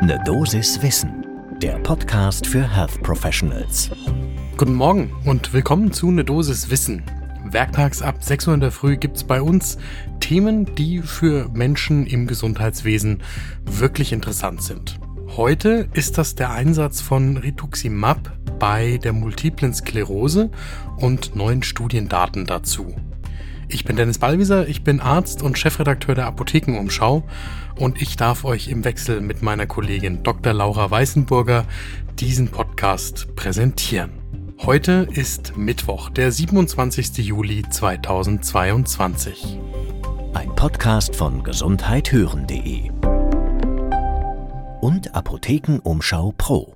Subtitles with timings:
[0.00, 1.26] Ne Dosis Wissen,
[1.60, 3.90] der Podcast für Health Professionals.
[4.56, 7.02] Guten Morgen und willkommen zu Ne Dosis Wissen.
[7.44, 9.76] Werktags ab 6 Uhr in der Früh gibt es bei uns
[10.20, 13.24] Themen, die für Menschen im Gesundheitswesen
[13.64, 15.00] wirklich interessant sind.
[15.36, 20.52] Heute ist das der Einsatz von Rituximab bei der multiplen Sklerose
[20.98, 22.94] und neuen Studiendaten dazu.
[23.70, 27.22] Ich bin Dennis Ballwieser, ich bin Arzt und Chefredakteur der Apothekenumschau
[27.76, 30.54] und ich darf euch im Wechsel mit meiner Kollegin Dr.
[30.54, 31.66] Laura Weißenburger
[32.18, 34.12] diesen Podcast präsentieren.
[34.64, 37.18] Heute ist Mittwoch, der 27.
[37.18, 39.58] Juli 2022.
[40.32, 42.90] Ein Podcast von gesundheithören.de
[44.80, 46.74] und Apothekenumschau Pro.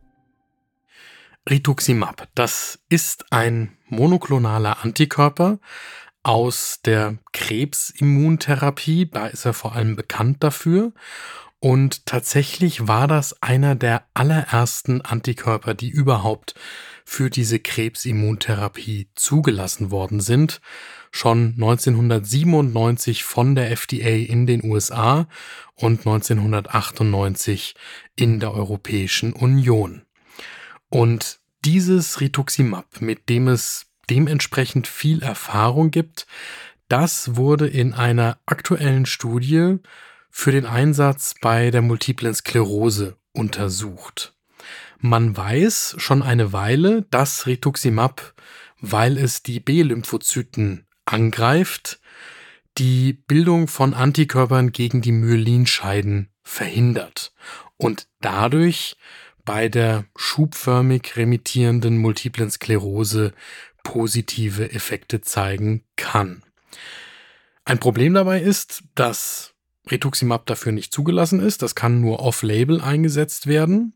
[1.48, 5.59] Rituximab, das ist ein monoklonaler Antikörper,
[6.23, 9.11] aus der Krebsimmuntherapie.
[9.11, 10.93] Da ist er vor allem bekannt dafür.
[11.59, 16.55] Und tatsächlich war das einer der allerersten Antikörper, die überhaupt
[17.05, 20.61] für diese Krebsimmuntherapie zugelassen worden sind.
[21.12, 25.29] Schon 1997 von der FDA in den USA
[25.75, 27.75] und 1998
[28.17, 30.03] in der Europäischen Union.
[30.89, 36.27] Und dieses Rituximab, mit dem es dementsprechend viel Erfahrung gibt.
[36.89, 39.78] Das wurde in einer aktuellen Studie
[40.31, 44.34] für den Einsatz bei der multiplen Sklerose untersucht.
[44.98, 48.34] Man weiß schon eine Weile, dass Rituximab,
[48.80, 52.00] weil es die B-Lymphozyten angreift,
[52.78, 57.33] die Bildung von Antikörpern gegen die Myelinscheiden verhindert
[57.77, 58.97] und dadurch
[59.45, 63.33] bei der schubförmig remittierenden multiplen Sklerose
[63.83, 66.42] positive Effekte zeigen kann.
[67.64, 69.55] Ein Problem dabei ist, dass
[69.91, 71.62] Rituximab dafür nicht zugelassen ist.
[71.62, 73.94] Das kann nur off-label eingesetzt werden.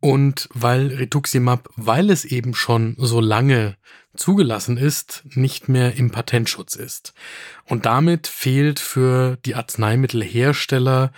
[0.00, 3.76] Und weil Rituximab, weil es eben schon so lange
[4.14, 7.14] zugelassen ist, nicht mehr im Patentschutz ist.
[7.64, 11.12] Und damit fehlt für die Arzneimittelhersteller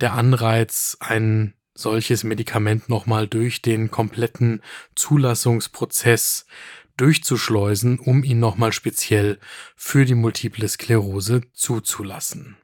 [0.00, 4.62] der Anreiz, ein solches Medikament nochmal durch den kompletten
[4.94, 6.46] Zulassungsprozess
[6.98, 9.38] durchzuschleusen, um ihn nochmal speziell
[9.74, 12.56] für die multiple Sklerose zuzulassen.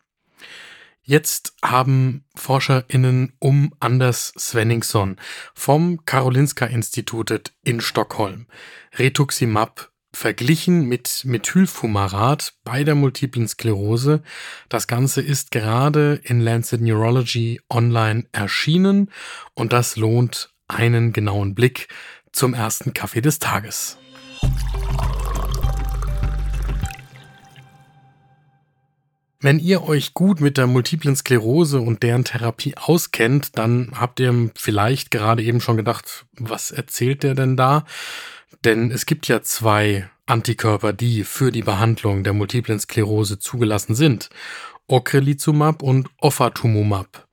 [1.07, 5.17] Jetzt haben ForscherInnen um Anders Svenningsson
[5.55, 8.47] vom Karolinska Institutet in Stockholm
[8.99, 14.23] Rituximab verglichen mit Methylfumarat bei der multiplen Sklerose.
[14.69, 19.11] Das Ganze ist gerade in Lancet Neurology online erschienen
[19.55, 21.89] und das lohnt einen genauen Blick
[22.33, 23.99] zum ersten Kaffee des Tages.
[29.45, 34.51] Wenn ihr euch gut mit der multiplen Sklerose und deren Therapie auskennt, dann habt ihr
[34.57, 37.85] vielleicht gerade eben schon gedacht, was erzählt der denn da?
[38.65, 44.31] Denn es gibt ja zwei Antikörper, die für die Behandlung der multiplen Sklerose zugelassen sind.
[44.87, 47.29] Ocrelizumab und Ofatumumab.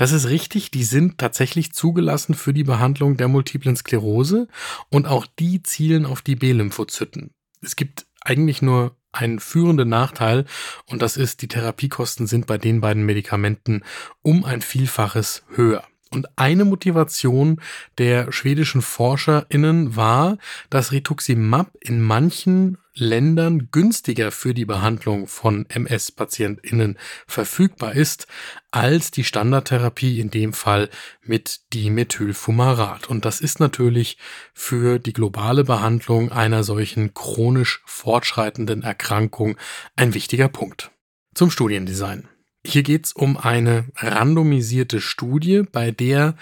[0.00, 4.48] Das ist richtig, die sind tatsächlich zugelassen für die Behandlung der multiplen Sklerose
[4.88, 7.34] und auch die zielen auf die B-Lymphozyten.
[7.60, 10.46] Es gibt eigentlich nur einen führenden Nachteil
[10.86, 13.82] und das ist, die Therapiekosten sind bei den beiden Medikamenten
[14.22, 15.84] um ein Vielfaches höher.
[16.10, 17.60] Und eine Motivation
[17.98, 20.38] der schwedischen ForscherInnen war,
[20.70, 28.26] dass Rituximab in manchen Ländern günstiger für die Behandlung von MS-PatientInnen verfügbar ist
[28.70, 30.90] als die Standardtherapie, in dem Fall
[31.22, 33.08] mit Dimethylfumarat.
[33.08, 34.18] Und das ist natürlich
[34.54, 39.56] für die globale Behandlung einer solchen chronisch fortschreitenden Erkrankung
[39.96, 40.90] ein wichtiger Punkt.
[41.34, 42.28] Zum Studiendesign.
[42.66, 46.36] Hier geht es um eine randomisierte Studie, bei der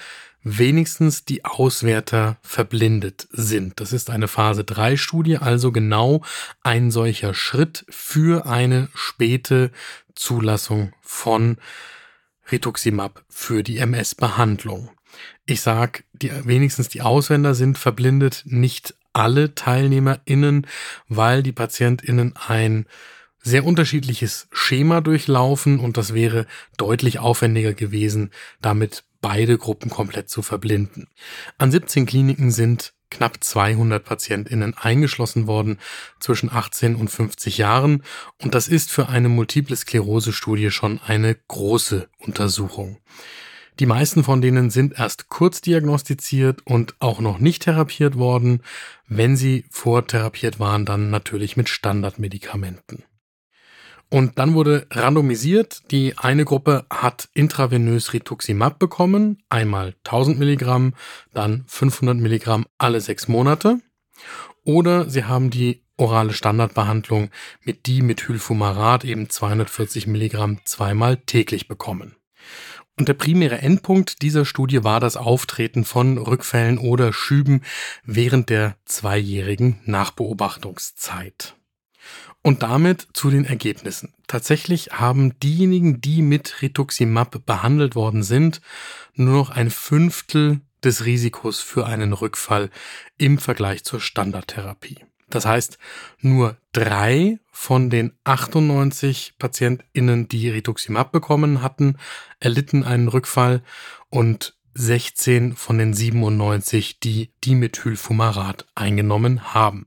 [0.56, 3.80] wenigstens die Auswerter verblindet sind.
[3.80, 6.22] Das ist eine Phase 3 Studie, also genau
[6.62, 9.70] ein solcher Schritt für eine späte
[10.14, 11.58] Zulassung von
[12.50, 14.90] Rituximab für die MS-Behandlung.
[15.44, 20.66] Ich sage, wenigstens die Auswender sind verblindet, nicht alle TeilnehmerInnen,
[21.08, 22.86] weil die PatientInnen ein
[23.42, 26.46] sehr unterschiedliches Schema durchlaufen und das wäre
[26.76, 28.30] deutlich aufwendiger gewesen,
[28.60, 31.08] damit beide Gruppen komplett zu verblinden.
[31.56, 35.78] An 17 Kliniken sind knapp 200 PatientInnen eingeschlossen worden
[36.20, 38.02] zwischen 18 und 50 Jahren
[38.42, 42.98] und das ist für eine multiple Sklerose-Studie schon eine große Untersuchung.
[43.80, 48.62] Die meisten von denen sind erst kurz diagnostiziert und auch noch nicht therapiert worden.
[49.06, 53.04] Wenn sie vortherapiert waren, dann natürlich mit Standardmedikamenten.
[54.10, 60.94] Und dann wurde randomisiert, die eine Gruppe hat intravenös Rituximab bekommen, einmal 1000 Milligramm,
[61.34, 63.80] dann 500 Milligramm alle sechs Monate.
[64.64, 67.30] Oder sie haben die orale Standardbehandlung
[67.62, 72.16] mit Dimethylfumarat, eben 240 Milligramm, zweimal täglich bekommen.
[72.98, 77.62] Und der primäre Endpunkt dieser Studie war das Auftreten von Rückfällen oder Schüben
[78.04, 81.57] während der zweijährigen Nachbeobachtungszeit.
[82.42, 84.14] Und damit zu den Ergebnissen.
[84.26, 88.60] Tatsächlich haben diejenigen, die mit Rituximab behandelt worden sind,
[89.14, 92.70] nur noch ein Fünftel des Risikos für einen Rückfall
[93.16, 95.04] im Vergleich zur Standardtherapie.
[95.30, 95.78] Das heißt,
[96.20, 101.98] nur drei von den 98 PatientInnen, die Rituximab bekommen hatten,
[102.40, 103.62] erlitten einen Rückfall
[104.08, 109.86] und 16 von den 97, die Dimethylfumarat eingenommen haben.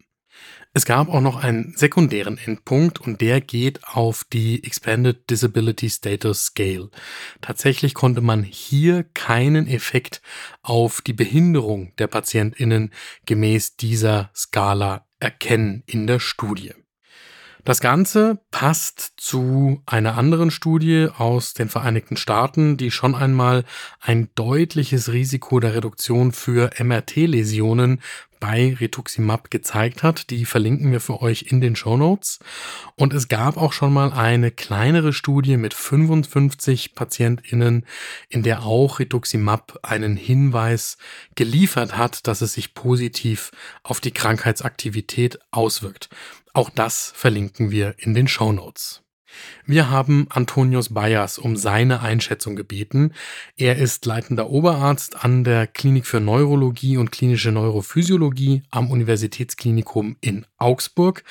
[0.74, 6.46] Es gab auch noch einen sekundären Endpunkt und der geht auf die Expanded Disability Status
[6.46, 6.90] Scale.
[7.42, 10.22] Tatsächlich konnte man hier keinen Effekt
[10.62, 12.94] auf die Behinderung der Patientinnen
[13.26, 16.74] gemäß dieser Skala erkennen in der Studie.
[17.64, 23.66] Das Ganze passt zu einer anderen Studie aus den Vereinigten Staaten, die schon einmal
[24.00, 28.02] ein deutliches Risiko der Reduktion für MRT-Läsionen
[28.42, 30.32] bei Rituximab gezeigt hat.
[30.32, 32.40] Die verlinken wir für euch in den Show Notes.
[32.96, 37.86] Und es gab auch schon mal eine kleinere Studie mit 55 PatientInnen,
[38.30, 40.98] in der auch Rituximab einen Hinweis
[41.36, 43.52] geliefert hat, dass es sich positiv
[43.84, 46.10] auf die Krankheitsaktivität auswirkt.
[46.54, 49.04] Auch das verlinken wir in den Show Notes.
[49.66, 53.14] Wir haben Antonius Bayers um seine Einschätzung gebeten.
[53.56, 60.46] Er ist leitender Oberarzt an der Klinik für Neurologie und klinische Neurophysiologie am Universitätsklinikum in
[60.58, 61.24] Augsburg.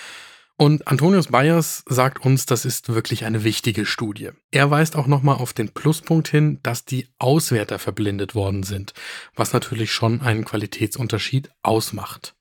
[0.56, 4.30] Und Antonius Bayers sagt uns, das ist wirklich eine wichtige Studie.
[4.50, 8.92] Er weist auch nochmal auf den Pluspunkt hin, dass die Auswerter verblindet worden sind,
[9.34, 12.34] was natürlich schon einen Qualitätsunterschied ausmacht.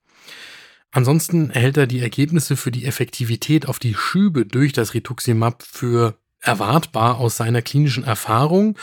[0.91, 6.17] Ansonsten erhält er die Ergebnisse für die Effektivität auf die Schübe durch das Rituximab für
[6.41, 8.77] erwartbar aus seiner klinischen Erfahrung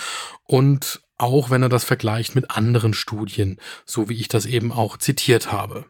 [0.45, 4.99] und auch wenn er das vergleicht mit anderen Studien, so wie ich das eben auch
[4.99, 5.87] zitiert habe.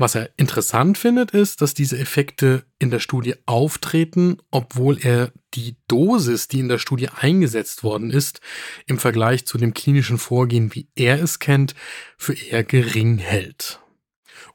[0.00, 5.76] Was er interessant findet, ist, dass diese Effekte in der Studie auftreten, obwohl er die
[5.88, 8.40] Dosis, die in der Studie eingesetzt worden ist,
[8.86, 11.74] im Vergleich zu dem klinischen Vorgehen, wie er es kennt,
[12.16, 13.80] für eher gering hält.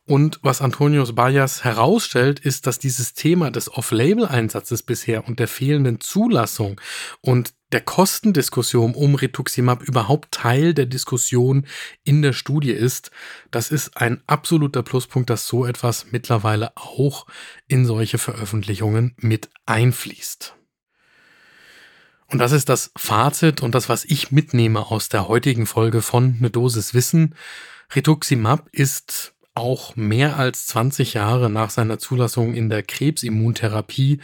[0.05, 6.01] Und was Antonius Bayas herausstellt, ist, dass dieses Thema des Off-Label-Einsatzes bisher und der fehlenden
[6.01, 6.79] Zulassung
[7.21, 11.65] und der Kostendiskussion um Rituximab überhaupt Teil der Diskussion
[12.03, 13.09] in der Studie ist.
[13.49, 17.25] Das ist ein absoluter Pluspunkt, dass so etwas mittlerweile auch
[17.67, 20.55] in solche Veröffentlichungen mit einfließt.
[22.27, 26.37] Und das ist das Fazit und das, was ich mitnehme aus der heutigen Folge von
[26.39, 27.35] Ne Dosis Wissen.
[27.95, 34.19] Rituximab ist auch mehr als 20 Jahre nach seiner Zulassung in der Krebsimmuntherapie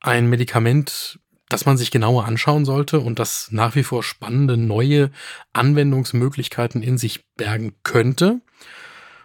[0.00, 5.10] ein Medikament, das man sich genauer anschauen sollte und das nach wie vor spannende neue
[5.52, 8.40] Anwendungsmöglichkeiten in sich bergen könnte.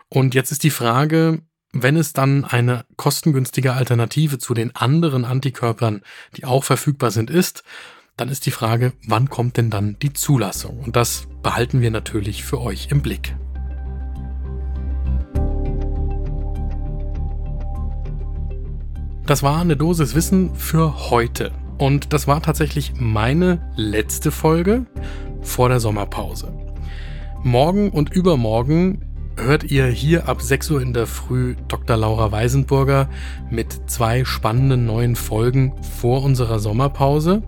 [0.10, 1.42] Und jetzt ist die Frage,
[1.72, 6.02] wenn es dann eine kostengünstige Alternative zu den anderen Antikörpern,
[6.36, 7.64] die auch verfügbar sind, ist,
[8.18, 10.80] dann ist die Frage, wann kommt denn dann die Zulassung?
[10.80, 13.36] Und das behalten wir natürlich für euch im Blick.
[19.30, 21.52] Das war eine Dosis Wissen für heute.
[21.78, 24.88] Und das war tatsächlich meine letzte Folge
[25.44, 26.52] vor der Sommerpause.
[27.44, 29.06] Morgen und übermorgen
[29.38, 31.96] hört ihr hier ab 6 Uhr in der Früh Dr.
[31.96, 33.08] Laura Weisenburger
[33.52, 37.44] mit zwei spannenden neuen Folgen vor unserer Sommerpause.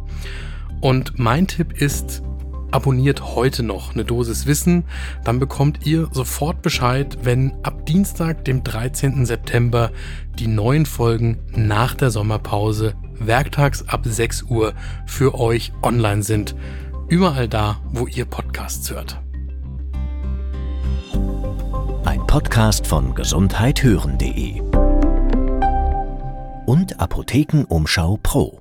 [0.81, 2.21] Und mein Tipp ist,
[2.71, 4.85] abonniert heute noch eine Dosis Wissen,
[5.23, 9.25] dann bekommt ihr sofort Bescheid, wenn ab Dienstag, dem 13.
[9.25, 9.91] September,
[10.39, 14.73] die neuen Folgen nach der Sommerpause werktags ab 6 Uhr
[15.05, 16.55] für euch online sind.
[17.07, 19.21] Überall da, wo ihr Podcasts hört.
[22.05, 24.61] Ein Podcast von gesundheithören.de
[26.65, 28.60] und Apothekenumschau Pro.